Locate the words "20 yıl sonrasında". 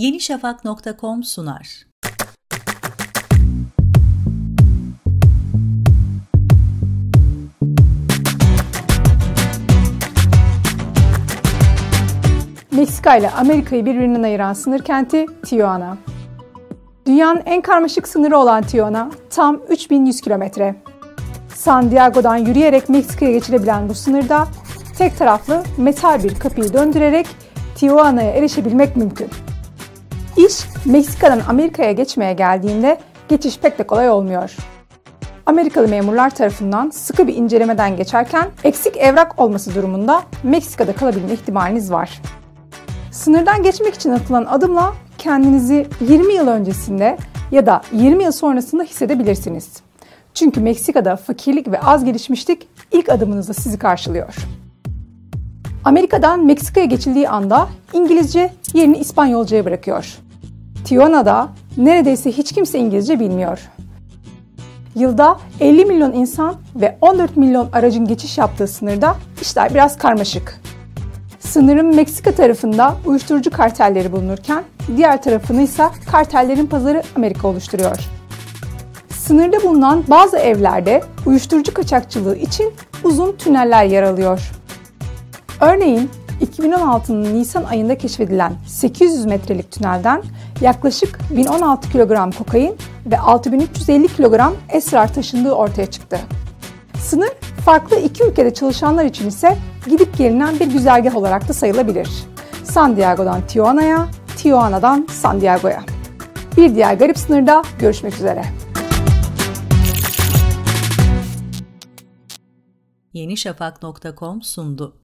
47.92-48.82